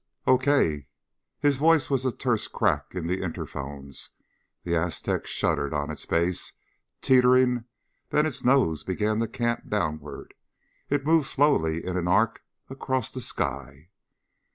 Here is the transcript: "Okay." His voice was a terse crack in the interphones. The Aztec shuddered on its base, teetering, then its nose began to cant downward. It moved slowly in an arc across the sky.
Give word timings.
"Okay." 0.25 0.87
His 1.41 1.57
voice 1.57 1.91
was 1.91 2.05
a 2.05 2.11
terse 2.11 2.47
crack 2.47 2.95
in 2.95 3.05
the 3.05 3.21
interphones. 3.21 4.09
The 4.63 4.75
Aztec 4.75 5.27
shuddered 5.27 5.75
on 5.75 5.91
its 5.91 6.07
base, 6.07 6.53
teetering, 7.03 7.65
then 8.09 8.25
its 8.25 8.43
nose 8.43 8.83
began 8.83 9.19
to 9.19 9.27
cant 9.27 9.69
downward. 9.69 10.33
It 10.89 11.05
moved 11.05 11.27
slowly 11.27 11.85
in 11.85 11.97
an 11.97 12.07
arc 12.07 12.43
across 12.67 13.11
the 13.11 13.21
sky. 13.21 13.89